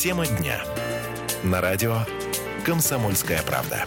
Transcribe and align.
Тема 0.00 0.24
дня. 0.26 0.60
На 1.42 1.60
радио 1.60 1.96
«Комсомольская 2.64 3.40
правда». 3.42 3.78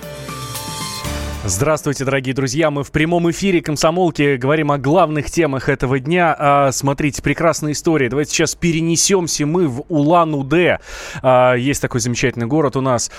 Здравствуйте, 1.46 2.04
дорогие 2.04 2.36
друзья. 2.36 2.70
Мы 2.70 2.84
в 2.84 2.92
прямом 2.92 3.31
эфире 3.31 3.62
комсомолки 3.62 4.36
говорим 4.36 4.74
о 4.74 4.78
главных 4.78 5.32
темах 5.32 5.70
этого 5.70 6.00
дня. 6.00 6.36
А, 6.38 6.71
смотрите, 6.74 7.22
прекрасная 7.22 7.72
история. 7.72 8.10
Давайте 8.10 8.33
сейчас 8.33 8.55
перенесемся 8.55 9.46
мы 9.46 9.69
в 9.69 9.86
Улан-Удэ. 9.87 10.79
А, 11.22 11.54
есть 11.54 11.82
такой 11.82 12.01
замечательный 12.01 12.46
город 12.46 12.76
у 12.76 12.82
нас. 12.82 13.09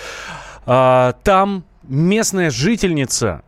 А, 0.67 1.15
там 1.25 1.65
местная 1.85 2.51
жительница 2.51 3.41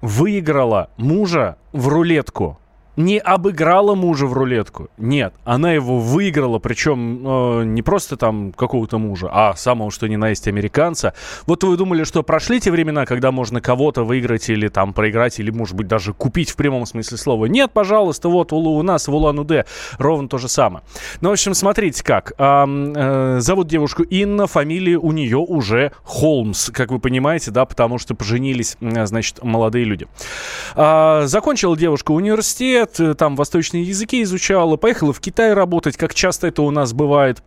выиграла 0.00 0.90
мужа 0.96 1.56
в 1.72 1.88
рулетку 1.88 2.60
не 2.96 3.18
обыграла 3.18 3.94
мужа 3.94 4.26
в 4.26 4.32
рулетку. 4.32 4.88
Нет, 4.96 5.34
она 5.44 5.72
его 5.72 5.98
выиграла, 5.98 6.58
причем 6.58 7.60
э, 7.60 7.64
не 7.64 7.82
просто 7.82 8.16
там 8.16 8.52
какого-то 8.52 8.98
мужа, 8.98 9.28
а 9.30 9.54
самого 9.54 9.90
что 9.90 10.08
ни 10.08 10.16
на 10.16 10.30
есть 10.30 10.48
американца. 10.48 11.14
Вот 11.46 11.62
вы 11.64 11.76
думали, 11.76 12.04
что 12.04 12.22
прошли 12.22 12.60
те 12.60 12.70
времена, 12.70 13.06
когда 13.06 13.30
можно 13.32 13.60
кого-то 13.60 14.04
выиграть 14.04 14.48
или 14.48 14.68
там 14.68 14.92
проиграть, 14.92 15.38
или, 15.38 15.50
может 15.50 15.76
быть, 15.76 15.88
даже 15.88 16.12
купить 16.12 16.50
в 16.50 16.56
прямом 16.56 16.86
смысле 16.86 17.18
слова. 17.18 17.46
Нет, 17.46 17.72
пожалуйста, 17.72 18.28
вот 18.28 18.52
у 18.52 18.82
нас 18.82 19.08
в 19.08 19.14
Улан-Удэ 19.14 19.66
ровно 19.98 20.28
то 20.28 20.38
же 20.38 20.48
самое. 20.48 20.84
Ну, 21.20 21.28
в 21.28 21.32
общем, 21.32 21.54
смотрите 21.54 22.02
как. 22.02 22.32
Э, 22.38 22.64
э, 22.66 23.40
зовут 23.40 23.68
девушку 23.68 24.02
Инна, 24.02 24.46
фамилия 24.46 24.96
у 24.96 25.12
нее 25.12 25.38
уже 25.38 25.92
Холмс, 26.04 26.70
как 26.70 26.90
вы 26.90 26.98
понимаете, 26.98 27.50
да, 27.50 27.64
потому 27.64 27.98
что 27.98 28.14
поженились, 28.14 28.76
значит, 28.80 29.42
молодые 29.42 29.84
люди. 29.84 30.06
Э, 30.74 31.24
закончила 31.26 31.76
девушка 31.76 32.12
университет, 32.12 32.85
лет, 32.86 33.00
э, 33.00 33.14
там 33.14 33.36
восточные 33.36 33.82
языки 33.82 34.22
изучала, 34.22 34.76
поехала 34.76 35.12
в 35.12 35.20
Китай 35.20 35.52
работать, 35.54 35.96
как 35.96 36.14
часто 36.14 36.46
это 36.46 36.62
у 36.62 36.70
нас 36.70 36.92
бывает. 36.92 37.42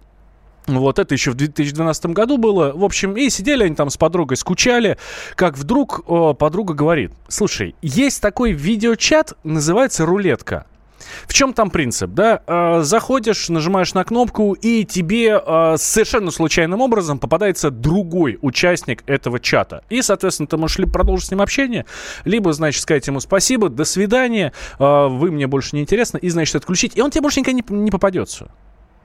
Вот 0.68 1.00
это 1.00 1.16
еще 1.16 1.32
в 1.32 1.36
2012 1.36 2.08
году 2.08 2.38
было. 2.38 2.72
В 2.74 2.84
общем, 2.84 3.18
и 3.18 3.30
сидели 3.30 3.64
они 3.64 3.76
там 3.76 3.90
с 3.90 3.98
подругой, 3.98 4.38
скучали. 4.38 4.98
Как 5.36 5.58
вдруг 5.58 6.04
о, 6.06 6.34
подруга 6.34 6.76
говорит, 6.76 7.12
слушай, 7.28 7.76
есть 7.82 8.22
такой 8.22 8.52
видеочат, 8.52 9.34
называется 9.44 10.06
«Рулетка». 10.06 10.68
В 11.28 11.34
чем 11.34 11.54
там 11.54 11.70
принцип, 11.70 12.12
да? 12.12 12.42
Э, 12.48 12.82
заходишь, 12.82 13.50
нажимаешь 13.50 13.94
на 13.94 14.04
кнопку, 14.04 14.54
и 14.54 14.84
тебе 14.86 15.42
э, 15.46 15.76
совершенно 15.78 16.32
случайным 16.32 16.82
образом 16.82 17.20
попадается 17.20 17.72
другой 17.72 18.38
участник 18.42 19.04
этого 19.06 19.40
чата. 19.40 19.84
И, 19.90 20.02
соответственно, 20.02 20.48
ты 20.48 20.58
можешь 20.58 20.78
либо 20.78 20.92
продолжить 20.92 21.28
с 21.28 21.32
ним 21.32 21.42
общение, 21.42 21.86
либо, 22.26 22.54
значит, 22.54 22.82
сказать 22.82 23.08
ему 23.08 23.20
спасибо, 23.20 23.70
до 23.70 23.86
свидания, 23.86 24.54
э, 24.78 25.08
вы 25.08 25.32
мне 25.32 25.48
больше 25.48 25.76
не 25.76 25.82
интересны, 25.82 26.18
и, 26.18 26.30
значит, 26.30 26.56
отключить. 26.56 26.98
И 26.98 27.02
он 27.02 27.12
тебе 27.12 27.22
больше 27.22 27.40
никогда 27.40 27.62
не 27.70 27.92
попадется. 27.92 28.50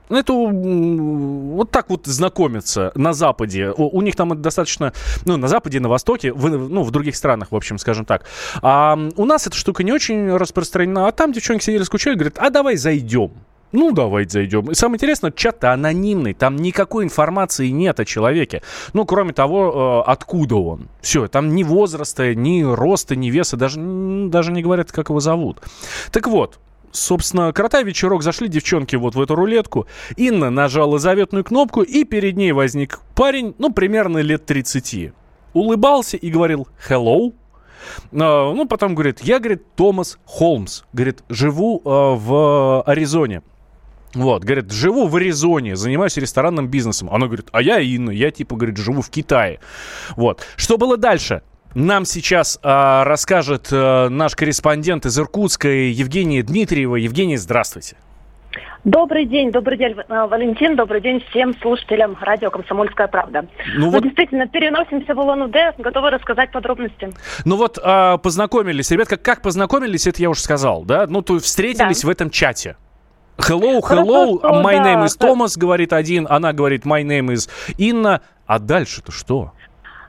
Ну, 0.09 0.17
это 0.17 0.33
вот 0.33 1.71
так 1.71 1.89
вот 1.89 2.05
знакомиться 2.05 2.91
на 2.95 3.13
Западе. 3.13 3.71
У, 3.75 3.97
у 3.97 4.01
них 4.01 4.15
там 4.15 4.41
достаточно, 4.41 4.93
ну, 5.25 5.37
на 5.37 5.47
Западе, 5.47 5.79
на 5.79 5.89
Востоке, 5.89 6.31
в, 6.31 6.49
ну, 6.49 6.83
в 6.83 6.91
других 6.91 7.15
странах, 7.15 7.51
в 7.51 7.55
общем, 7.55 7.77
скажем 7.77 8.05
так. 8.05 8.25
А 8.61 8.97
у 9.15 9.25
нас 9.25 9.47
эта 9.47 9.55
штука 9.55 9.83
не 9.83 9.91
очень 9.91 10.35
распространена, 10.35 11.07
а 11.07 11.11
там 11.11 11.31
девчонки 11.31 11.63
сидели, 11.63 11.83
скучали, 11.83 12.15
говорят, 12.15 12.37
а 12.37 12.49
давай 12.49 12.75
зайдем. 12.75 13.31
Ну, 13.71 13.91
давайте 13.91 14.31
зайдем. 14.31 14.71
И 14.71 14.75
самое 14.75 14.95
интересное, 14.95 15.31
чат 15.31 15.63
анонимный, 15.65 16.33
там 16.33 16.55
никакой 16.55 17.03
информации 17.03 17.67
нет 17.67 17.99
о 17.99 18.05
человеке. 18.05 18.61
Ну, 18.93 19.05
кроме 19.05 19.33
того, 19.33 20.03
э, 20.05 20.09
откуда 20.09 20.55
он. 20.55 20.87
Все, 21.01 21.27
там 21.27 21.53
ни 21.55 21.63
возраста, 21.63 22.33
ни 22.33 22.63
роста, 22.63 23.17
ни 23.17 23.29
веса, 23.29 23.57
даже, 23.57 23.81
даже 23.81 24.53
не 24.53 24.63
говорят, 24.63 24.93
как 24.93 25.09
его 25.09 25.19
зовут. 25.19 25.61
Так 26.11 26.27
вот, 26.27 26.59
собственно, 26.95 27.51
кротай 27.53 27.83
вечерок, 27.83 28.23
зашли 28.23 28.47
девчонки 28.47 28.95
вот 28.95 29.15
в 29.15 29.21
эту 29.21 29.35
рулетку. 29.35 29.87
Инна 30.17 30.49
нажала 30.49 30.99
заветную 30.99 31.43
кнопку, 31.43 31.81
и 31.81 32.03
перед 32.03 32.37
ней 32.37 32.51
возник 32.51 33.01
парень, 33.15 33.53
ну, 33.57 33.71
примерно 33.71 34.19
лет 34.19 34.45
30. 34.45 35.11
Улыбался 35.53 36.17
и 36.17 36.29
говорил 36.29 36.67
«hello», 36.89 37.33
а, 38.11 38.53
ну, 38.53 38.67
потом 38.67 38.95
говорит, 38.95 39.21
я, 39.21 39.39
говорит, 39.39 39.63
Томас 39.75 40.17
Холмс. 40.25 40.83
Говорит, 40.93 41.23
живу 41.29 41.79
э, 41.79 41.81
в 41.85 42.81
Аризоне. 42.83 43.43
Вот, 44.13 44.43
говорит, 44.43 44.71
живу 44.71 45.07
в 45.07 45.15
Аризоне, 45.17 45.75
занимаюсь 45.75 46.15
ресторанным 46.15 46.69
бизнесом. 46.69 47.09
Она 47.11 47.27
говорит, 47.27 47.49
а 47.51 47.61
я 47.61 47.79
Инна, 47.79 48.11
я 48.11 48.31
типа, 48.31 48.55
говорит, 48.55 48.77
живу 48.77 49.01
в 49.01 49.09
Китае. 49.09 49.59
Вот. 50.15 50.41
Что 50.55 50.77
было 50.77 50.95
дальше? 50.95 51.41
Нам 51.75 52.05
сейчас 52.05 52.57
э, 52.63 53.03
расскажет 53.03 53.67
э, 53.69 54.07
наш 54.07 54.33
корреспондент 54.33 55.05
из 55.05 55.19
Иркутска 55.19 55.67
Евгения 55.67 56.41
Дмитриева. 56.41 56.95
Евгений, 56.95 57.35
здравствуйте. 57.35 57.97
Добрый 58.85 59.25
день, 59.25 59.51
добрый 59.51 59.77
день, 59.77 59.93
э, 59.97 60.27
Валентин, 60.27 60.77
добрый 60.77 61.01
день 61.01 61.21
всем 61.29 61.53
слушателям 61.59 62.15
радио 62.21 62.49
«Комсомольская 62.49 63.07
правда». 63.07 63.45
Ну 63.75 63.89
вот... 63.89 64.03
Мы 64.03 64.07
действительно 64.07 64.47
переносимся 64.47 65.13
в 65.13 65.19
Улан-Удэ, 65.19 65.73
готовы 65.79 66.11
рассказать 66.11 66.53
подробности. 66.53 67.11
Ну 67.43 67.57
вот 67.57 67.77
а, 67.83 68.19
познакомились, 68.19 68.89
ребят, 68.91 69.09
как, 69.09 69.21
как 69.21 69.41
познакомились, 69.41 70.07
это 70.07 70.21
я 70.21 70.29
уже 70.29 70.39
сказал, 70.39 70.85
да? 70.85 71.07
Ну 71.07 71.21
то 71.23 71.37
встретились 71.39 72.03
да. 72.03 72.07
в 72.07 72.09
этом 72.09 72.29
чате. 72.29 72.77
Hello, 73.37 73.81
hello, 73.81 73.81
Хорошо, 73.81 74.39
my 74.63 74.77
да. 74.77 74.93
name 74.93 75.05
is 75.05 75.19
Thomas, 75.19 75.59
говорит 75.59 75.91
один, 75.91 76.25
она 76.29 76.53
говорит 76.53 76.85
my 76.85 77.03
name 77.03 77.33
is 77.33 77.49
Инна. 77.77 78.21
А 78.45 78.59
дальше-то 78.59 79.11
что? 79.11 79.53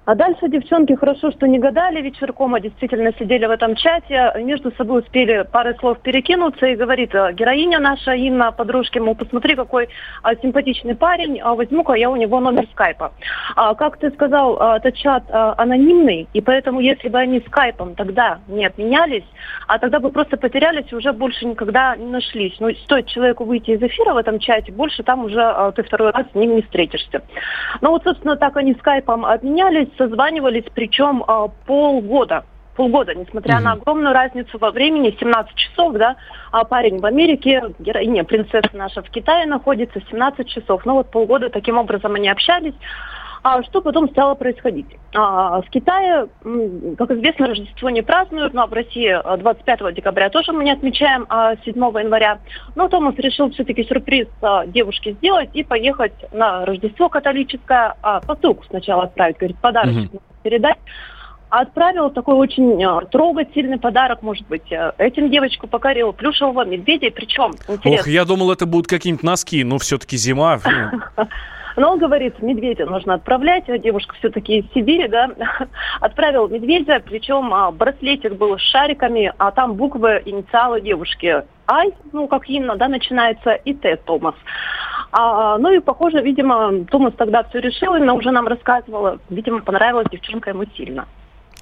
А 0.06 0.14
дальше 0.14 0.48
девчонки 0.48 0.94
хорошо, 0.94 1.32
что 1.32 1.48
не 1.48 1.58
гадали 1.58 2.00
вечерком, 2.00 2.54
а 2.54 2.60
действительно 2.60 3.12
сидели 3.18 3.44
в 3.44 3.50
этом 3.50 3.74
чате, 3.74 4.34
между 4.36 4.70
собой 4.76 5.00
успели 5.00 5.44
пары 5.50 5.74
слов 5.80 5.98
перекинуться 5.98 6.66
и 6.66 6.76
говорит, 6.76 7.12
«Э, 7.12 7.32
героиня 7.32 7.80
наша 7.80 8.12
Инна, 8.12 8.52
подружки, 8.52 9.00
мол, 9.00 9.16
посмотри, 9.16 9.56
какой 9.56 9.88
а, 10.22 10.36
симпатичный 10.36 10.94
парень, 10.94 11.40
а 11.40 11.56
возьму-ка 11.56 11.94
я 11.94 12.08
у 12.08 12.14
него 12.14 12.38
номер 12.38 12.68
скайпа. 12.70 13.12
А, 13.56 13.74
как 13.74 13.96
ты 13.96 14.12
сказал, 14.12 14.56
а, 14.60 14.76
этот 14.76 14.94
чат 14.94 15.24
а, 15.28 15.54
анонимный, 15.58 16.28
и 16.32 16.40
поэтому 16.40 16.78
если 16.78 17.08
бы 17.08 17.18
они 17.18 17.40
скайпом 17.40 17.96
тогда 17.96 18.38
не 18.46 18.64
обменялись, 18.64 19.24
а 19.66 19.80
тогда 19.80 19.98
бы 19.98 20.12
просто 20.12 20.36
потерялись 20.36 20.86
и 20.92 20.94
уже 20.94 21.12
больше 21.12 21.46
никогда 21.46 21.96
не 21.96 22.06
нашлись. 22.06 22.54
Но 22.60 22.70
стоит 22.84 23.08
человеку 23.08 23.44
выйти 23.44 23.72
из 23.72 23.82
эфира 23.82 24.14
в 24.14 24.18
этом 24.18 24.38
чате, 24.38 24.70
больше 24.70 25.02
там 25.02 25.24
уже 25.24 25.42
а, 25.42 25.72
ты 25.72 25.82
второй 25.82 26.12
раз 26.12 26.26
с 26.30 26.34
ним 26.36 26.54
не 26.54 26.62
встретишься. 26.62 27.22
Ну 27.80 27.90
вот, 27.90 28.04
собственно, 28.04 28.36
так 28.36 28.56
они 28.56 28.74
скайпом 28.74 29.26
обменялись, 29.26 29.88
созванивались, 29.96 30.64
причем 30.74 31.24
э, 31.26 31.48
полгода 31.66 32.44
полгода, 32.76 33.14
несмотря 33.14 33.56
mm-hmm. 33.56 33.62
на 33.62 33.72
огромную 33.72 34.14
разницу 34.14 34.58
во 34.58 34.70
времени, 34.70 35.16
17 35.18 35.54
часов, 35.54 35.94
да, 35.94 36.16
а 36.52 36.64
парень 36.64 37.00
в 37.00 37.06
Америке, 37.06 37.62
героиня, 37.78 38.22
принцесса 38.24 38.70
наша 38.74 39.02
в 39.02 39.10
Китае 39.10 39.46
находится 39.46 40.00
17 40.10 40.46
часов. 40.46 40.84
Ну 40.84 40.94
вот 40.94 41.10
полгода 41.10 41.48
таким 41.48 41.78
образом 41.78 42.14
они 42.14 42.28
общались. 42.28 42.74
А 43.48 43.62
что 43.62 43.80
потом 43.80 44.10
стало 44.10 44.34
происходить? 44.34 44.88
А, 45.14 45.62
в 45.62 45.70
Китае, 45.70 46.26
как 46.98 47.12
известно, 47.12 47.46
Рождество 47.46 47.90
не 47.90 48.02
празднуют, 48.02 48.54
но 48.54 48.66
в 48.66 48.72
России 48.72 49.16
25 49.38 49.82
а, 49.82 49.92
декабря 49.92 50.30
тоже 50.30 50.52
мы 50.52 50.64
не 50.64 50.72
отмечаем, 50.72 51.26
а 51.28 51.54
7 51.64 51.76
января. 51.76 52.40
Но 52.74 52.88
Томас 52.88 53.14
решил 53.18 53.52
все-таки 53.52 53.84
сюрприз 53.84 54.26
а, 54.42 54.66
девушке 54.66 55.12
сделать 55.12 55.50
и 55.54 55.62
поехать 55.62 56.12
на 56.32 56.66
Рождество 56.66 57.08
католическое, 57.08 57.94
а 58.02 58.18
посылку 58.18 58.64
сначала 58.68 59.04
отправить, 59.04 59.36
говорит, 59.38 59.58
подарочек 59.58 60.12
mm 60.12 60.20
передать 60.42 60.78
отправил 61.48 62.10
такой 62.10 62.34
очень 62.36 62.80
трогательный 63.10 63.78
подарок, 63.78 64.22
может 64.22 64.46
быть, 64.46 64.70
этим 64.98 65.28
девочку 65.28 65.66
покорил 65.66 66.12
плюшевого 66.12 66.64
медведя, 66.64 67.10
причем, 67.10 67.52
интересно... 67.68 68.00
Ох, 68.00 68.06
я 68.06 68.24
думал, 68.24 68.52
это 68.52 68.64
будут 68.64 68.86
какие-нибудь 68.86 69.24
носки, 69.24 69.64
ну, 69.64 69.78
все-таки 69.78 70.16
зима. 70.16 70.60
Но 71.76 71.92
он 71.92 71.98
говорит, 71.98 72.40
медведя 72.40 72.86
нужно 72.86 73.14
отправлять, 73.14 73.68
а 73.68 73.76
девушка 73.76 74.14
все-таки 74.18 74.58
из 74.58 74.72
Сибири, 74.72 75.08
да, 75.08 75.30
отправил 76.00 76.48
медведя, 76.48 77.02
причем 77.04 77.52
а, 77.52 77.70
браслетик 77.70 78.34
был 78.34 78.58
с 78.58 78.62
шариками, 78.62 79.32
а 79.36 79.50
там 79.50 79.74
буквы, 79.74 80.22
инициалы 80.24 80.80
девушки. 80.80 81.44
Ай, 81.68 81.92
ну, 82.12 82.28
как 82.28 82.48
Инна, 82.48 82.76
да, 82.76 82.88
начинается, 82.88 83.52
и 83.52 83.74
Т, 83.74 83.96
Томас. 83.96 84.34
А, 85.12 85.58
ну 85.58 85.70
и, 85.70 85.80
похоже, 85.80 86.22
видимо, 86.22 86.84
Томас 86.86 87.12
тогда 87.14 87.42
все 87.44 87.58
решил, 87.58 87.94
Инна 87.94 88.14
уже 88.14 88.30
нам 88.30 88.46
рассказывала, 88.46 89.18
видимо, 89.28 89.60
понравилась 89.60 90.06
девчонка 90.10 90.50
ему 90.50 90.64
сильно. 90.76 91.06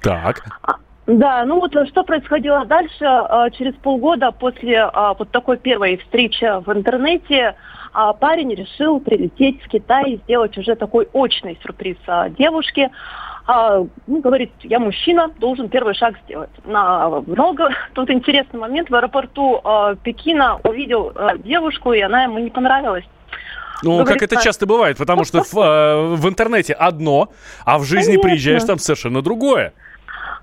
Так. 0.01 0.43
А, 0.61 0.75
да, 1.07 1.43
ну 1.45 1.59
вот 1.59 1.73
что 1.89 2.03
происходило 2.03 2.65
дальше. 2.65 3.03
А, 3.03 3.49
через 3.49 3.73
полгода 3.75 4.31
после 4.31 4.89
вот 5.19 5.29
такой 5.31 5.57
первой 5.57 5.97
встречи 5.97 6.45
в 6.65 6.71
интернете 6.71 7.55
а 7.95 8.11
парень 8.11 8.53
решил 8.53 8.99
прилететь 8.99 9.63
в 9.63 9.69
Китай 9.69 10.11
и 10.11 10.17
сделать 10.17 10.57
уже 10.57 10.75
такой 10.75 11.07
очный 11.13 11.57
сюрприз 11.63 11.95
а, 12.07 12.29
девушке. 12.29 12.91
А, 13.47 13.85
ну, 14.05 14.19
говорит, 14.19 14.51
я 14.63 14.79
мужчина, 14.79 15.31
должен 15.39 15.69
первый 15.69 15.95
шаг 15.95 16.15
сделать. 16.25 16.49
На 16.65 17.09
много 17.25 17.69
тут 17.93 18.09
интересный 18.11 18.59
момент. 18.59 18.89
В 18.89 18.95
аэропорту 18.95 19.61
а, 19.63 19.95
Пекина 19.95 20.59
увидел 20.63 21.13
а, 21.15 21.37
девушку, 21.37 21.93
и 21.93 22.01
она 22.01 22.23
ему 22.23 22.39
не 22.39 22.49
понравилась. 22.49 23.05
Ну, 23.81 23.99
Говорит, 23.99 24.19
как 24.19 24.23
это 24.23 24.43
часто 24.43 24.65
бывает, 24.65 24.97
потому 24.97 25.23
что 25.23 25.43
в, 25.43 25.57
э, 25.57 26.15
в 26.15 26.27
интернете 26.27 26.73
одно, 26.73 27.29
а 27.65 27.77
в 27.77 27.83
жизни 27.83 28.13
Конечно. 28.13 28.29
приезжаешь 28.29 28.63
там 28.63 28.77
совершенно 28.77 29.21
другое. 29.21 29.73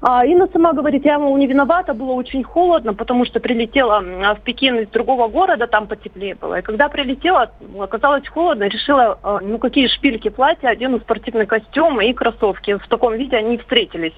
А, 0.05 0.27
Инна 0.27 0.49
сама 0.53 0.73
говорит, 0.73 1.05
я, 1.05 1.17
мол, 1.21 1.37
не 1.37 1.47
виновата, 1.47 1.95
было 1.95 2.13
очень 2.13 2.43
холодно, 2.43 2.93
потому 2.93 3.25
что 3.25 3.39
прилетела 3.39 4.01
в 4.01 4.41
Пекин 4.41 4.81
из 4.81 4.89
другого 4.89 5.29
города, 5.29 5.69
там 5.69 5.87
потеплее 5.87 6.35
было. 6.35 6.59
И 6.59 6.63
когда 6.63 6.89
прилетела, 6.89 7.53
оказалось 7.79 8.27
холодно, 8.27 8.65
решила, 8.65 9.17
а, 9.23 9.39
ну 9.41 9.59
какие 9.59 9.87
шпильки 9.87 10.29
платья, 10.29 10.71
одену 10.71 10.99
спортивный 10.99 11.47
костюм 11.47 12.01
и 12.01 12.13
кроссовки. 12.13 12.79
В 12.79 12.89
таком 12.89 13.15
виде 13.15 13.37
они 13.37 13.59
встретились. 13.59 14.15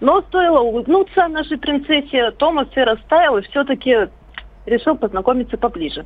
Но 0.00 0.20
стоило 0.20 0.60
улыбнуться 0.60 1.28
нашей 1.28 1.56
принцессе, 1.56 2.32
Томас 2.32 2.68
и 2.76 2.80
растаял, 2.80 3.38
и 3.38 3.42
все-таки 3.42 4.08
решил 4.66 4.96
познакомиться 4.96 5.56
поближе. 5.56 6.04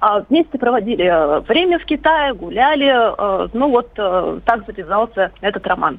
А 0.00 0.20
вместе 0.20 0.58
проводили 0.58 1.04
э, 1.04 1.40
время 1.40 1.78
в 1.78 1.86
Китае, 1.86 2.34
гуляли, 2.34 2.88
э, 2.88 3.48
ну 3.54 3.70
вот 3.70 3.94
так 3.94 4.66
завязался 4.66 5.30
этот 5.40 5.66
роман. 5.66 5.98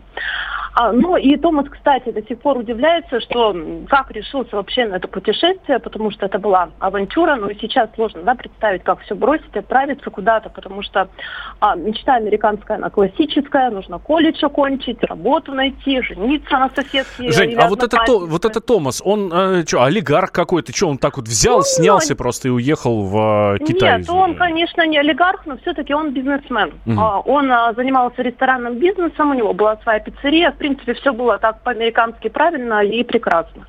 А, 0.74 0.92
ну 0.92 1.18
и 1.18 1.36
Томас, 1.38 1.68
кстати, 1.70 2.12
до 2.12 2.22
сих 2.22 2.40
пор 2.40 2.58
удивляется, 2.58 3.20
что 3.20 3.56
как 3.90 4.12
решился 4.12 4.56
вообще 4.56 4.86
на 4.86 4.96
это 4.96 5.08
путешествие, 5.08 5.80
потому 5.80 6.12
что 6.12 6.26
это 6.26 6.40
была 6.40 6.70
авантюра, 6.80 7.36
но 7.36 7.50
и 7.50 7.58
сейчас 7.60 7.90
сложно 7.96 8.24
да, 8.24 8.36
представить, 8.36 8.84
как 8.84 9.02
все 9.02 9.16
бросить, 9.16 9.56
отправиться 9.56 10.10
куда-то, 10.10 10.50
потому 10.50 10.82
что 10.82 11.10
а, 11.60 11.76
мечта 11.76 12.16
американская, 12.16 12.78
она 12.78 12.90
классическая, 12.90 13.70
нужно 13.70 14.00
колледж 14.00 14.44
окончить, 14.44 15.04
работу 15.04 15.54
найти, 15.54 16.02
жениться 16.02 16.58
на 16.58 16.70
соседке. 16.70 17.32
Жень, 17.32 17.56
а 17.56 17.68
вот 17.68 17.84
это, 17.84 17.98
то, 18.06 18.20
вот 18.20 18.46
это 18.46 18.62
Томас, 18.62 19.02
он 19.04 19.32
э, 19.34 19.64
что, 19.66 19.84
олигарх 19.84 20.32
какой-то, 20.32 20.76
что 20.76 20.88
он 20.88 20.98
так 20.98 21.18
вот 21.18 21.28
взял, 21.28 21.58
ну, 21.58 21.64
снялся 21.64 22.14
ну, 22.14 22.18
просто 22.18 22.48
и 22.48 22.52
уехал 22.52 23.04
в 23.04 23.56
э, 23.56 23.66
Китай? 23.66 24.00
Нет, 24.00 24.10
он, 24.10 24.36
конечно, 24.36 24.86
не 24.88 24.98
олигарх, 24.98 25.46
но 25.46 25.58
все-таки 25.58 25.94
он 25.94 26.14
бизнесмен. 26.14 26.74
Угу. 26.86 27.00
А, 27.00 27.20
он 27.20 27.52
а, 27.52 27.74
занимался 27.74 28.22
ресторанным 28.22 28.76
бизнесом, 28.76 29.32
у 29.32 29.34
него 29.34 29.54
была 29.54 29.78
своя 29.84 30.00
пиццерия, 30.00 30.52
принципе, 30.62 30.94
все 30.94 31.12
было 31.12 31.40
так 31.40 31.62
по-американски 31.64 32.30
правильно 32.30 32.84
и 32.84 33.04
прекрасно. 33.04 33.66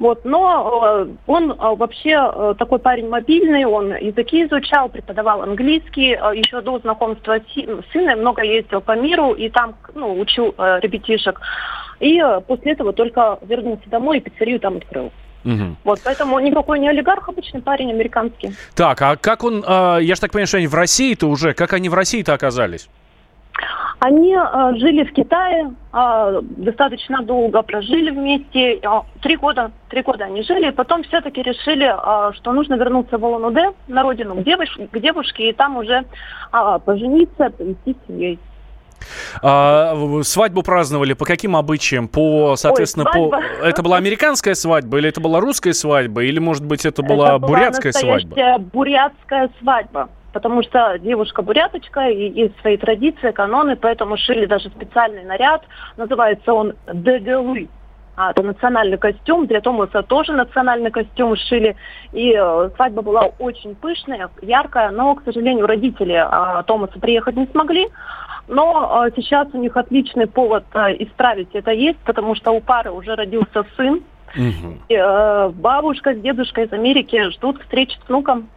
Вот, 0.00 0.24
но 0.24 1.06
э, 1.06 1.06
он 1.28 1.52
э, 1.52 1.54
вообще 1.76 2.18
э, 2.18 2.54
такой 2.58 2.80
парень 2.80 3.08
мобильный, 3.08 3.64
он 3.64 3.94
языки 3.94 4.44
изучал, 4.44 4.88
преподавал 4.88 5.42
английский, 5.42 6.10
еще 6.36 6.60
до 6.62 6.80
знакомства 6.80 7.38
с 7.38 7.92
сыном 7.92 8.18
много 8.18 8.42
ездил 8.42 8.80
по 8.80 8.96
миру 8.96 9.34
и 9.34 9.48
там 9.50 9.76
ну, 9.94 10.18
учил 10.18 10.52
ребятишек. 10.58 11.40
И 12.00 12.20
после 12.48 12.72
этого 12.72 12.92
только 12.92 13.38
вернулся 13.42 13.88
домой 13.88 14.18
и 14.18 14.20
пиццерию 14.20 14.58
там 14.58 14.78
открыл. 14.78 15.12
Угу. 15.44 15.76
Вот, 15.84 16.00
поэтому 16.04 16.40
никакой 16.40 16.80
не 16.80 16.88
олигарх, 16.88 17.28
обычный 17.28 17.62
парень 17.62 17.92
американский. 17.92 18.52
Так, 18.74 19.00
а 19.00 19.14
как 19.14 19.44
он, 19.44 19.62
я 19.62 20.14
же 20.14 20.20
так 20.20 20.32
понимаю, 20.32 20.48
что 20.48 20.56
они 20.56 20.66
в 20.66 20.74
России-то 20.74 21.28
уже, 21.28 21.54
как 21.54 21.72
они 21.72 21.88
в 21.88 21.94
России-то 21.94 22.34
оказались? 22.34 22.88
Они 24.04 24.36
э, 24.36 24.72
жили 24.76 25.02
в 25.04 25.14
Китае, 25.14 25.72
э, 25.94 26.40
достаточно 26.58 27.22
долго 27.22 27.62
прожили 27.62 28.10
вместе, 28.10 28.74
э, 28.74 28.88
три 29.22 29.36
года, 29.36 29.70
три 29.88 30.02
года 30.02 30.26
они 30.26 30.42
жили, 30.42 30.68
и 30.68 30.72
потом 30.72 31.04
все-таки 31.04 31.40
решили, 31.40 31.86
э, 31.86 32.34
что 32.34 32.52
нужно 32.52 32.74
вернуться 32.74 33.16
в 33.16 33.24
Улан-Удэ, 33.24 33.72
на 33.88 34.02
родину, 34.02 34.34
к, 34.34 34.38
девуш- 34.40 34.88
к 34.90 35.00
девушке, 35.00 35.48
и 35.48 35.52
там 35.54 35.78
уже 35.78 36.04
э, 36.52 36.78
пожениться, 36.84 37.48
повести 37.48 37.96
семьей. 38.06 38.38
А, 39.42 39.96
свадьбу 40.22 40.62
праздновали 40.62 41.14
по 41.14 41.24
каким 41.24 41.56
обычаям? 41.56 42.06
По, 42.08 42.56
соответственно, 42.56 43.06
Ой, 43.14 43.30
по... 43.30 43.36
Это 43.64 43.82
была 43.82 43.96
американская 43.96 44.54
свадьба 44.54 44.98
или 44.98 45.08
это 45.08 45.22
была 45.22 45.40
русская 45.40 45.72
свадьба? 45.72 46.24
Или, 46.24 46.40
может 46.40 46.66
быть, 46.66 46.84
это 46.84 47.02
была 47.02 47.36
это 47.36 47.38
бурятская 47.38 47.92
была 47.92 48.00
свадьба? 48.18 48.58
бурятская 48.70 49.50
свадьба 49.60 50.10
потому 50.34 50.62
что 50.62 50.98
девушка 50.98 51.40
буряточка, 51.40 52.08
и 52.08 52.28
есть 52.28 52.60
свои 52.60 52.76
традиции, 52.76 53.30
каноны, 53.30 53.76
поэтому 53.76 54.18
шили 54.18 54.44
даже 54.44 54.68
специальный 54.68 55.24
наряд, 55.24 55.62
называется 55.96 56.52
он 56.52 56.74
«Деделы». 56.92 57.68
А, 58.16 58.30
это 58.30 58.42
национальный 58.42 58.98
костюм, 58.98 59.46
для 59.46 59.60
Томаса 59.60 60.02
тоже 60.02 60.32
национальный 60.32 60.90
костюм 60.90 61.34
шили. 61.36 61.74
И 62.12 62.32
э, 62.32 62.70
свадьба 62.76 63.02
была 63.02 63.22
очень 63.40 63.74
пышная, 63.74 64.30
яркая, 64.40 64.90
но, 64.90 65.16
к 65.16 65.24
сожалению, 65.24 65.66
родители 65.66 66.14
э, 66.14 66.62
Томаса 66.64 66.98
приехать 67.00 67.36
не 67.36 67.46
смогли. 67.46 67.88
Но 68.46 69.06
э, 69.06 69.10
сейчас 69.16 69.48
у 69.52 69.58
них 69.58 69.76
отличный 69.76 70.28
повод 70.28 70.64
э, 70.74 71.02
исправить 71.02 71.48
это 71.54 71.72
есть, 71.72 71.98
потому 72.04 72.36
что 72.36 72.52
у 72.52 72.60
пары 72.60 72.92
уже 72.92 73.16
родился 73.16 73.64
сын. 73.76 74.02
Угу. 74.36 74.78
И, 74.88 74.94
э, 74.94 75.48
бабушка 75.48 76.14
с 76.14 76.20
дедушкой 76.20 76.66
из 76.66 76.72
Америки 76.72 77.30
ждут 77.30 77.60
встречи 77.62 77.96
с 78.04 78.08
внуком. 78.08 78.48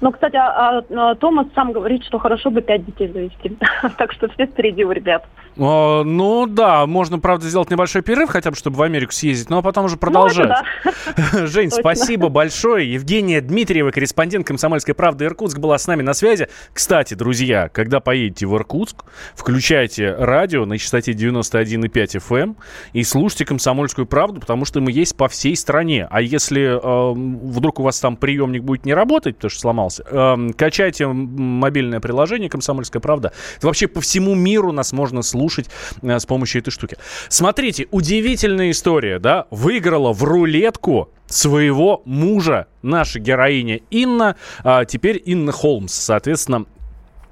Но, 0.00 0.12
кстати, 0.12 0.36
а, 0.36 0.82
а, 0.90 1.14
Томас 1.16 1.46
сам 1.54 1.72
говорит, 1.72 2.04
что 2.04 2.18
хорошо 2.18 2.50
бы 2.50 2.62
пять 2.62 2.84
детей 2.84 3.08
завести. 3.08 3.56
так 3.98 4.12
что 4.12 4.28
все 4.28 4.46
впереди 4.46 4.84
у 4.84 4.92
ребят. 4.92 5.24
О, 5.58 6.04
ну 6.04 6.46
да, 6.46 6.86
можно, 6.86 7.18
правда, 7.18 7.46
сделать 7.46 7.70
небольшой 7.70 8.02
перерыв, 8.02 8.30
хотя 8.30 8.50
бы, 8.50 8.56
чтобы 8.56 8.76
в 8.76 8.82
Америку 8.82 9.12
съездить, 9.12 9.50
но 9.50 9.62
потом 9.62 9.86
уже 9.86 9.96
ну, 9.96 10.00
продолжать. 10.00 10.48
Ну, 10.84 10.92
да. 11.32 11.46
Жень, 11.46 11.70
спасибо 11.70 12.28
большое. 12.28 12.90
Евгения 12.92 13.40
Дмитриева, 13.40 13.90
корреспондент 13.90 14.46
«Комсомольской 14.46 14.94
правды» 14.94 15.24
Иркутск, 15.24 15.58
была 15.58 15.76
с 15.76 15.86
нами 15.86 16.02
на 16.02 16.14
связи. 16.14 16.48
Кстати, 16.72 17.14
друзья, 17.14 17.68
когда 17.68 18.00
поедете 18.00 18.46
в 18.46 18.56
Иркутск, 18.56 19.04
включайте 19.34 20.14
радио 20.14 20.64
на 20.66 20.78
частоте 20.78 21.12
91,5 21.12 21.90
FM 21.92 22.40
эм 22.40 22.56
и 22.92 23.02
слушайте 23.02 23.44
«Комсомольскую 23.44 24.06
правду», 24.06 24.40
потому 24.40 24.64
что 24.64 24.80
мы 24.80 24.92
есть 24.92 25.16
по 25.16 25.28
всей 25.28 25.56
стране. 25.56 26.06
А 26.10 26.22
если 26.22 26.78
э, 26.78 27.12
вдруг 27.14 27.80
у 27.80 27.82
вас 27.82 28.00
там 28.00 28.16
приемник 28.16 28.62
будет 28.62 28.86
не 28.86 28.94
работать, 28.94 29.36
потому 29.36 29.50
что 29.50 29.60
сломался, 29.80 30.04
э, 30.06 30.52
качайте 30.56 31.06
мобильное 31.06 32.00
приложение 32.00 32.50
«Комсомольская 32.50 33.00
правда». 33.00 33.32
Вообще 33.62 33.86
по 33.86 34.00
всему 34.00 34.34
миру 34.34 34.72
нас 34.72 34.92
можно 34.92 35.22
слушать 35.22 35.70
э, 36.02 36.18
с 36.18 36.26
помощью 36.26 36.60
этой 36.60 36.70
штуки. 36.70 36.96
Смотрите, 37.28 37.86
удивительная 37.90 38.70
история, 38.70 39.18
да? 39.18 39.46
Выиграла 39.50 40.12
в 40.12 40.22
рулетку 40.22 41.10
своего 41.26 42.02
мужа 42.04 42.66
наша 42.82 43.20
героиня 43.20 43.80
Инна, 43.90 44.36
а 44.64 44.84
теперь 44.84 45.22
Инна 45.24 45.52
Холмс, 45.52 45.94
соответственно, 45.94 46.66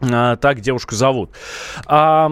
а, 0.00 0.36
так 0.36 0.60
девушку 0.60 0.94
зовут. 0.94 1.30
А, 1.86 2.28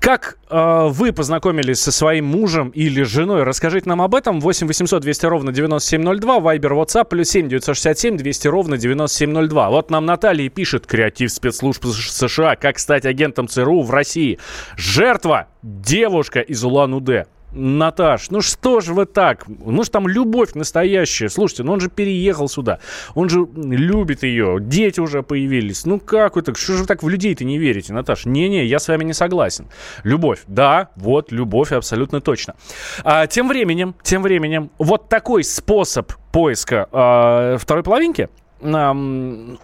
как 0.00 0.38
э, 0.50 0.88
вы 0.90 1.12
познакомились 1.12 1.80
со 1.80 1.92
своим 1.92 2.26
мужем 2.26 2.70
или 2.70 3.02
женой? 3.02 3.42
Расскажите 3.42 3.88
нам 3.88 4.02
об 4.02 4.14
этом. 4.14 4.40
8 4.40 4.66
800 4.66 5.02
200 5.02 5.26
ровно 5.26 5.52
9702. 5.52 6.40
Вайбер, 6.40 6.72
WhatsApp, 6.72 7.04
плюс 7.04 7.28
7 7.30 7.48
967 7.48 8.16
200 8.16 8.48
ровно 8.48 8.78
9702. 8.78 9.70
Вот 9.70 9.90
нам 9.90 10.06
Наталья 10.06 10.48
пишет. 10.48 10.86
Креатив 10.86 11.30
спецслужб 11.30 11.84
США. 11.86 12.56
Как 12.56 12.78
стать 12.78 13.06
агентом 13.06 13.48
ЦРУ 13.48 13.82
в 13.82 13.90
России. 13.90 14.38
Жертва. 14.76 15.48
Девушка 15.62 16.40
из 16.40 16.62
Улан-Удэ. 16.64 17.26
Наташ, 17.52 18.30
ну 18.30 18.40
что 18.42 18.80
ж 18.80 18.88
вы 18.88 19.06
так? 19.06 19.46
Ну 19.46 19.82
что 19.82 19.92
там 19.92 20.08
любовь 20.08 20.54
настоящая. 20.54 21.28
Слушайте, 21.28 21.62
ну 21.62 21.72
он 21.72 21.80
же 21.80 21.88
переехал 21.88 22.48
сюда. 22.48 22.80
Он 23.14 23.28
же 23.28 23.46
любит 23.54 24.22
ее. 24.22 24.58
Дети 24.60 25.00
уже 25.00 25.22
появились. 25.22 25.86
Ну 25.86 25.98
как 25.98 26.36
вы 26.36 26.42
так? 26.42 26.58
Что 26.58 26.74
же 26.74 26.78
вы 26.80 26.86
так 26.86 27.02
в 27.02 27.08
людей-то 27.08 27.44
не 27.44 27.58
верите, 27.58 27.92
Наташ? 27.92 28.26
Не-не, 28.26 28.66
я 28.66 28.78
с 28.78 28.88
вами 28.88 29.04
не 29.04 29.14
согласен. 29.14 29.68
Любовь. 30.02 30.40
Да, 30.46 30.90
вот 30.96 31.32
любовь 31.32 31.72
абсолютно 31.72 32.20
точно. 32.20 32.56
А, 33.04 33.26
тем 33.26 33.48
временем, 33.48 33.94
тем 34.02 34.22
временем, 34.22 34.70
вот 34.78 35.08
такой 35.08 35.44
способ 35.44 36.12
поиска 36.32 36.88
а, 36.92 37.56
второй 37.58 37.82
половинки 37.82 38.28
а, 38.62 38.94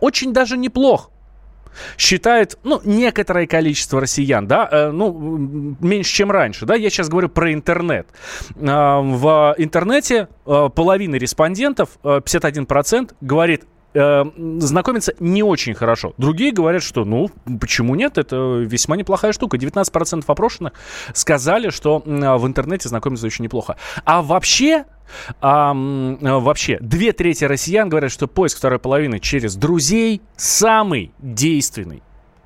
очень 0.00 0.33
даже 0.33 0.57
неплох 0.57 1.11
считает, 1.97 2.59
ну, 2.64 2.81
некоторое 2.85 3.47
количество 3.47 4.00
россиян, 4.00 4.47
да, 4.47 4.69
э, 4.71 4.91
ну, 4.91 5.76
меньше, 5.81 6.12
чем 6.12 6.31
раньше, 6.31 6.67
да, 6.67 6.75
я 6.75 6.91
сейчас 6.91 7.09
говорю 7.09 7.29
про 7.29 7.52
интернет. 7.52 8.07
Э, 8.57 9.00
в 9.00 9.55
интернете 9.59 10.29
э, 10.47 10.69
половина 10.75 11.17
респондентов, 11.17 11.91
э, 12.02 12.21
51%, 12.25 13.12
говорит, 13.21 13.64
э, 13.94 14.25
знакомиться 14.58 15.14
не 15.20 15.42
очень 15.42 15.75
хорошо. 15.75 16.14
Другие 16.18 16.52
говорят, 16.52 16.82
что, 16.82 17.04
ну, 17.04 17.30
почему 17.61 17.94
нет, 17.94 18.18
это 18.18 18.58
весьма 18.58 18.96
неплохая 18.96 19.32
штука. 19.32 19.56
19% 19.56 20.25
опрошенных 20.26 20.72
сказали, 21.14 21.70
что 21.70 22.02
э, 22.04 22.37
в 22.37 22.46
интернете 22.46 22.88
знакомиться 22.88 23.26
очень 23.26 23.44
неплохо. 23.44 23.76
А 24.04 24.22
вообще, 24.22 24.84
а, 25.40 25.72
вообще, 25.75 26.78
две 26.80 27.12
трети 27.12 27.44
россиян 27.44 27.88
говорят, 27.88 28.11
что 28.11 28.26
поиск 28.28 28.58
второй 28.58 28.78
половины 28.78 29.18
через 29.18 29.56
друзей 29.56 30.22
самый 30.37 31.12
действенный 31.18 32.02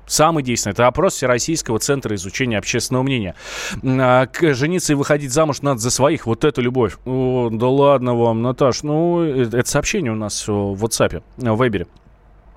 Самый 0.07 0.41
действенный. 0.41 0.71
Это 0.71 0.87
опрос 0.87 1.15
Всероссийского 1.15 1.79
центра 1.79 2.15
изучения 2.15 2.57
общественного 2.57 3.03
мнения. 3.03 3.35
А, 3.83 4.27
жениться 4.41 4.93
и 4.93 4.95
выходить 4.95 5.31
замуж 5.31 5.61
надо 5.61 5.79
за 5.79 5.91
своих. 5.91 6.25
Вот 6.25 6.45
эту 6.45 6.61
любовь. 6.61 6.97
О, 7.05 7.49
да 7.51 7.67
ладно 7.67 8.15
вам, 8.15 8.41
Наташ. 8.41 8.83
Ну, 8.83 9.21
э, 9.23 9.43
это 9.43 9.69
сообщение 9.69 10.11
у 10.11 10.15
нас 10.15 10.47
в 10.47 10.83
WhatsApp, 10.83 11.21
в 11.37 11.55
Вайбере. 11.55 11.87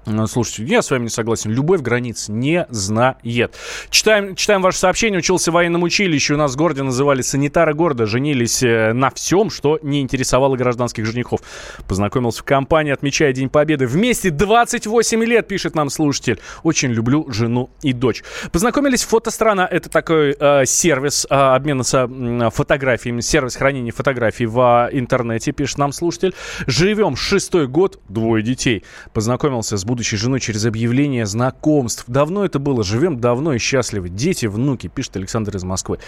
Ну, 0.07 0.27
слушайте, 0.27 0.65
я 0.65 0.83
с 0.83 0.91
вами 0.91 1.05
не 1.05 1.09
согласен. 1.11 1.51
Любовь 1.51 1.83
границ 1.83 2.29
не 2.29 2.67
знает. 2.71 3.55
Читаем, 3.91 4.35
читаем 4.35 4.63
ваше 4.63 4.79
сообщение. 4.79 5.19
Учился 5.19 5.51
в 5.51 5.55
военном 5.55 5.83
училище. 5.83 6.35
У 6.35 6.37
нас 6.39 6.55
в 6.55 6.57
городе 6.57 6.83
называли 6.83 7.21
санитары 7.21 7.75
города. 7.75 8.07
Женились 8.07 8.63
э, 8.63 8.93
на 8.95 9.11
всем, 9.11 9.51
что 9.51 9.79
не 9.83 10.01
интересовало 10.01 10.57
гражданских 10.57 11.05
женихов. 11.05 11.41
Познакомился 11.87 12.41
в 12.41 12.45
компании, 12.45 12.93
отмечая 12.93 13.33
День 13.35 13.51
Победы. 13.51 13.87
Вместе 13.87 14.31
28 14.31 15.23
лет, 15.25 15.47
пишет 15.47 15.75
нам 15.75 15.91
слушатель. 15.91 16.41
Очень 16.63 16.91
люблю 16.93 17.31
жену 17.31 17.69
и 17.83 17.93
дочь. 17.93 18.25
Познакомились 18.53 19.05
в 19.05 19.09
фотострана. 19.09 19.69
Это 19.71 19.91
такой 19.91 20.35
э, 20.39 20.65
сервис 20.65 21.27
э, 21.29 21.35
обмена 21.35 21.83
со, 21.83 22.09
э, 22.11 22.51
фотографиями, 22.51 23.21
сервис 23.21 23.57
хранения 23.57 23.93
фотографий 23.93 24.47
в 24.47 24.89
э, 24.91 24.99
интернете, 24.99 25.53
пишет 25.53 25.77
нам 25.77 25.93
слушатель. 25.93 26.35
Живем 26.67 27.17
шестой 27.17 27.67
год, 27.69 28.01
двое 28.09 28.43
детей. 28.43 28.83
Познакомился 29.13 29.77
с 29.77 29.85
будущей 29.91 30.17
женой 30.17 30.39
через 30.39 30.65
объявление 30.65 31.27
знакомств. 31.27 32.05
Давно 32.07 32.45
это 32.45 32.61
было, 32.61 32.85
живем 32.85 33.21
давно 33.21 33.55
и 33.55 33.59
счастливы. 33.59 34.09
Дети, 34.09 34.47
внуки, 34.47 34.87
пишет 34.87 35.17
Александр 35.17 35.57
из 35.57 35.65
Москвы. 35.65 35.99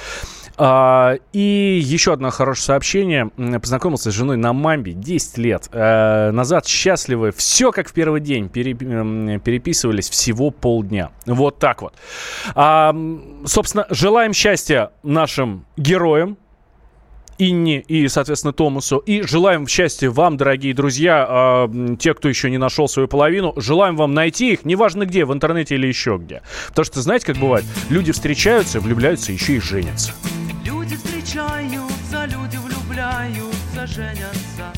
А, 0.56 1.16
и 1.32 1.80
еще 1.82 2.12
одно 2.12 2.30
хорошее 2.30 2.66
сообщение. 2.66 3.30
Познакомился 3.60 4.12
с 4.12 4.14
женой 4.14 4.36
на 4.36 4.52
Мамбе 4.52 4.92
10 4.92 5.38
лет 5.38 5.68
а, 5.72 6.30
назад. 6.30 6.66
Счастливы. 6.66 7.32
Все 7.32 7.72
как 7.72 7.88
в 7.88 7.92
первый 7.92 8.20
день. 8.20 8.48
Пере, 8.48 8.74
переписывались 8.74 10.08
всего 10.08 10.50
полдня. 10.50 11.10
Вот 11.26 11.58
так 11.58 11.82
вот. 11.82 11.94
А, 12.54 12.94
собственно, 13.44 13.86
желаем 13.90 14.32
счастья 14.32 14.92
нашим 15.02 15.66
героям, 15.76 16.38
Инне 17.38 17.80
и, 17.80 18.08
соответственно, 18.08 18.52
Томасу. 18.52 18.98
И 18.98 19.22
желаем 19.22 19.66
счастья 19.66 20.10
вам, 20.10 20.36
дорогие 20.36 20.74
друзья, 20.74 21.66
э, 21.68 21.96
те, 21.98 22.14
кто 22.14 22.28
еще 22.28 22.50
не 22.50 22.58
нашел 22.58 22.88
свою 22.88 23.08
половину. 23.08 23.52
Желаем 23.56 23.96
вам 23.96 24.14
найти 24.14 24.52
их, 24.52 24.64
неважно 24.64 25.06
где, 25.06 25.24
в 25.24 25.32
интернете 25.32 25.74
или 25.74 25.86
еще 25.86 26.18
где. 26.18 26.42
Потому 26.68 26.84
что, 26.84 27.02
знаете, 27.02 27.26
как 27.26 27.36
бывает? 27.36 27.64
Люди 27.90 28.12
встречаются, 28.12 28.80
влюбляются, 28.80 29.32
еще 29.32 29.56
и 29.56 29.60
женятся. 29.60 30.12
Люди 30.64 30.96
встречаются, 30.96 32.24
люди 32.26 32.56
влюбляются, 32.56 33.86
женятся. 33.86 34.72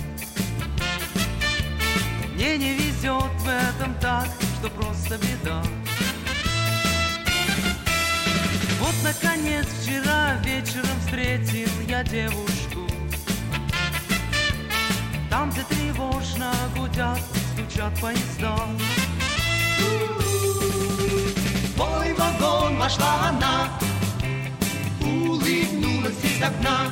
Мне 2.34 2.58
не 2.58 2.74
везет 2.74 3.30
в 3.38 3.48
этом 3.48 3.94
так, 4.00 4.26
что 4.60 4.70
просто 4.70 5.16
беда. 5.18 5.62
Вот, 8.84 8.94
наконец, 9.02 9.66
вчера 9.80 10.34
вечером 10.44 11.00
встретил 11.00 11.70
я 11.88 12.04
девушку. 12.04 12.86
Там, 15.30 15.50
где 15.50 15.62
тревожно 15.62 16.52
гудят, 16.76 17.18
стучат 17.54 17.98
поезда. 17.98 18.54
В 21.74 21.78
мой 21.78 22.12
вагон 22.12 22.76
вошла 22.76 23.30
она, 23.30 23.70
улыбнулась 25.00 26.22
из 26.22 26.42
окна. 26.42 26.90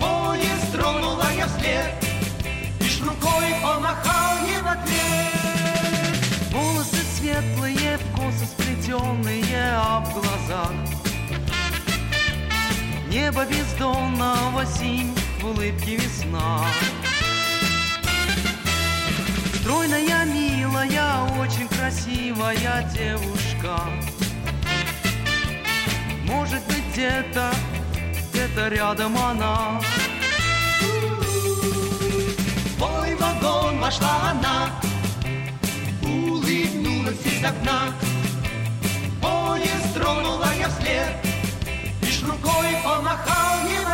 Поезд 0.00 0.72
тронула 0.72 1.26
я 1.36 1.46
вслед, 1.46 1.92
лишь 2.80 3.02
рукой 3.02 3.54
помахал 3.62 4.46
ей 4.46 4.62
в 4.62 4.66
ответ. 4.66 5.23
Сплетенные 8.94 9.76
об 9.76 10.04
глазах. 10.12 10.72
Небо 13.08 13.44
бездонного 13.44 14.64
синь, 14.66 15.14
в 15.40 15.46
улыбке 15.46 15.96
весна. 15.96 16.64
Стройная, 19.54 20.24
милая, 20.26 21.22
очень 21.40 21.68
красивая 21.68 22.88
девушка. 22.94 23.80
Может 26.24 26.64
быть, 26.66 26.84
где-то, 26.92 27.50
где-то 28.30 28.68
рядом 28.68 29.16
она. 29.16 29.80
Мой 32.78 33.14
вагон 33.16 33.78
вошла 33.80 34.30
она, 34.30 34.70
улыбнулась 36.02 37.24
из 37.24 37.44
окна. 37.44 37.92
Поезд 39.54 39.94
тронула 39.94 40.48
я 40.58 40.68
вслед, 40.68 41.14
лишь 42.02 42.22
рукой 42.24 42.76
помахал 42.82 43.62
не 43.68 43.78
в 43.78 43.88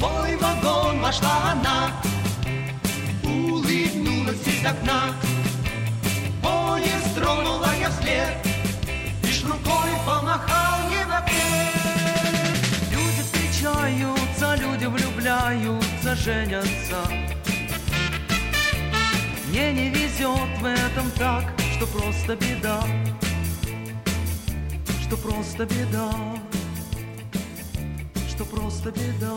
мой 0.00 0.36
вагон 0.36 1.00
вошла 1.00 1.52
она, 1.52 1.90
улыбнулась 3.22 4.46
из 4.46 4.64
окна. 4.64 5.14
Поезд 6.42 7.14
тронула 7.14 7.68
я 7.78 7.90
вслед, 7.90 8.34
лишь 9.22 9.44
рукой 9.44 9.90
помахал 10.06 10.90
ей 10.90 11.04
в 11.04 11.12
ответ. 11.12 11.74
Люди 12.90 13.22
встречаются, 13.22 14.54
люди 14.56 14.86
влюбляются, 14.86 16.16
женятся. 16.16 16.98
Мне 19.48 19.72
не 19.72 19.90
везет 19.90 20.50
в 20.60 20.64
этом 20.64 21.10
так, 21.18 21.44
что 21.76 21.86
просто 21.86 22.36
беда, 22.36 22.82
что 25.02 25.16
просто 25.16 25.66
беда 25.66 26.10
что 28.40 28.56
просто 28.56 28.90
беда, 28.90 29.36